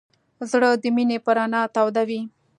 زړه 0.51 0.69
د 0.81 0.83
مینې 0.95 1.17
په 1.25 1.31
رڼا 1.37 1.61
تود 1.75 1.95
وي. 2.07 2.21